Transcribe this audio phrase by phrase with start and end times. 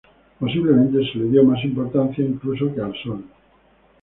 [0.39, 3.23] Posiblemente se le dio más importancia incluso que al Sol.